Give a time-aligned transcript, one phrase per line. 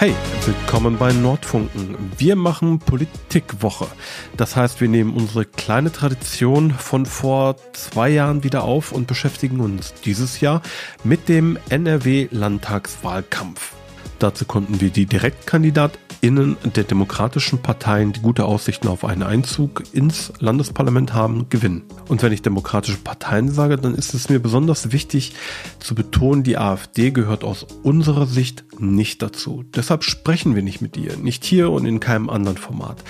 [0.00, 1.94] Hey, willkommen bei Nordfunken.
[2.16, 3.86] Wir machen Politikwoche.
[4.34, 9.60] Das heißt, wir nehmen unsere kleine Tradition von vor zwei Jahren wieder auf und beschäftigen
[9.60, 10.62] uns dieses Jahr
[11.04, 13.74] mit dem NRW-Landtagswahlkampf.
[14.20, 20.30] Dazu konnten wir die DirektkandidatInnen der demokratischen Parteien, die gute Aussichten auf einen Einzug ins
[20.38, 21.84] Landesparlament haben, gewinnen.
[22.06, 25.32] Und wenn ich demokratische Parteien sage, dann ist es mir besonders wichtig
[25.78, 29.64] zu betonen, die AfD gehört aus unserer Sicht nicht dazu.
[29.74, 33.02] Deshalb sprechen wir nicht mit ihr, nicht hier und in keinem anderen Format.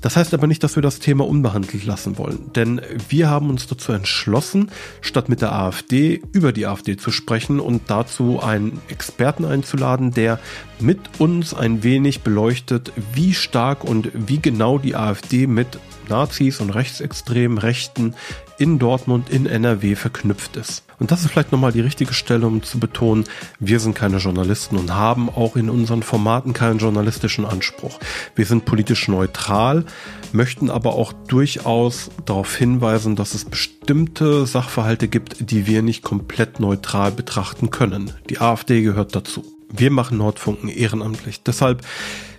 [0.00, 3.66] Das heißt aber nicht, dass wir das Thema unbehandelt lassen wollen, denn wir haben uns
[3.66, 4.70] dazu entschlossen,
[5.02, 10.38] statt mit der AfD über die AfD zu sprechen und dazu einen Experten einzuladen, der
[10.80, 16.70] mit uns ein wenig beleuchtet, wie stark und wie genau die AfD mit Nazis und
[16.70, 18.14] rechtsextremen Rechten
[18.58, 20.84] in Dortmund, in NRW verknüpft ist.
[21.00, 23.24] Und das ist vielleicht nochmal die richtige Stelle, um zu betonen,
[23.58, 27.98] wir sind keine Journalisten und haben auch in unseren Formaten keinen journalistischen Anspruch.
[28.36, 29.84] Wir sind politisch neutral,
[30.32, 36.60] möchten aber auch durchaus darauf hinweisen, dass es bestimmte Sachverhalte gibt, die wir nicht komplett
[36.60, 38.12] neutral betrachten können.
[38.30, 39.44] Die AfD gehört dazu.
[39.76, 41.42] Wir machen Nordfunken ehrenamtlich.
[41.42, 41.82] Deshalb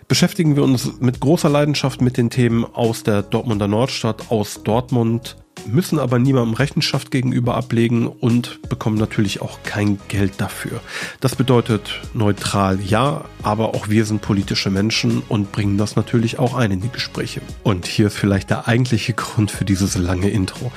[0.07, 5.35] beschäftigen wir uns mit großer Leidenschaft mit den Themen aus der Dortmunder Nordstadt, aus Dortmund,
[5.67, 10.79] müssen aber niemandem Rechenschaft gegenüber ablegen und bekommen natürlich auch kein Geld dafür.
[11.19, 16.53] Das bedeutet neutral ja, aber auch wir sind politische Menschen und bringen das natürlich auch
[16.53, 17.41] ein in die Gespräche.
[17.63, 20.71] Und hier ist vielleicht der eigentliche Grund für dieses lange Intro.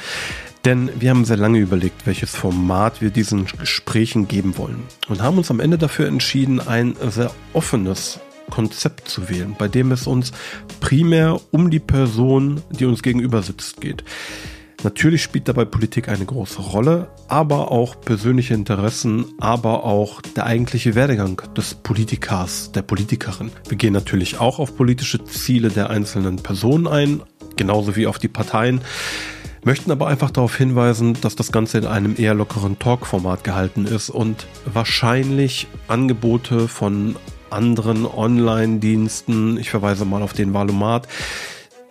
[0.68, 5.38] Denn wir haben sehr lange überlegt, welches Format wir diesen Gesprächen geben wollen und haben
[5.38, 10.30] uns am Ende dafür entschieden, ein sehr offenes Konzept zu wählen, bei dem es uns
[10.80, 14.04] primär um die Person, die uns gegenüber sitzt, geht.
[14.82, 20.94] Natürlich spielt dabei Politik eine große Rolle, aber auch persönliche Interessen, aber auch der eigentliche
[20.94, 23.52] Werdegang des Politikers, der Politikerin.
[23.70, 27.22] Wir gehen natürlich auch auf politische Ziele der einzelnen Personen ein,
[27.56, 28.82] genauso wie auf die Parteien
[29.64, 34.10] möchten aber einfach darauf hinweisen, dass das Ganze in einem eher lockeren Talk-Format gehalten ist
[34.10, 37.16] und wahrscheinlich Angebote von
[37.50, 41.08] anderen Online-Diensten, ich verweise mal auf den Valomat,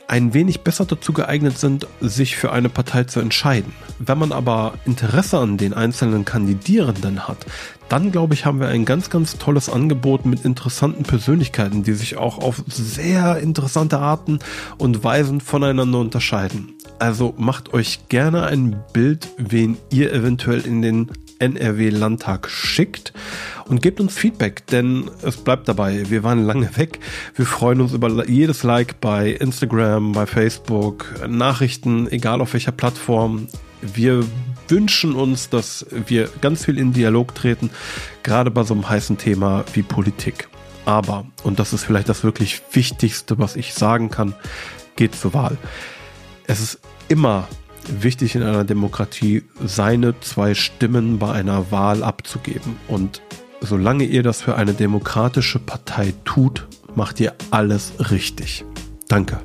[0.08, 3.74] ein wenig besser dazu geeignet sind, sich für eine Partei zu entscheiden.
[4.00, 7.46] Wenn man aber Interesse an den einzelnen Kandidierenden hat,
[7.90, 12.18] dann glaube ich, haben wir ein ganz, ganz tolles Angebot mit interessanten Persönlichkeiten, die sich
[12.18, 14.40] auch auf sehr interessante Arten
[14.78, 16.77] und Weisen voneinander unterscheiden.
[17.00, 23.14] Also macht euch gerne ein Bild, wen ihr eventuell in den NRW-Landtag schickt
[23.66, 26.10] und gebt uns Feedback, denn es bleibt dabei.
[26.10, 27.00] Wir waren lange weg.
[27.36, 33.48] Wir freuen uns über jedes Like bei Instagram, bei Facebook, Nachrichten, egal auf welcher Plattform.
[33.82, 34.24] Wir
[34.68, 37.70] wünschen uns, dass wir ganz viel in Dialog treten,
[38.24, 40.50] gerade bei so einem heißen Thema wie Politik.
[40.86, 44.34] Aber, und das ist vielleicht das wirklich Wichtigste, was ich sagen kann,
[44.96, 45.58] geht zur Wahl.
[46.50, 47.48] Es ist immer
[47.90, 52.78] wichtig in einer Demokratie, seine zwei Stimmen bei einer Wahl abzugeben.
[52.88, 53.22] Und
[53.60, 56.66] solange ihr das für eine demokratische Partei tut,
[56.96, 58.64] macht ihr alles richtig.
[59.10, 59.40] Danke.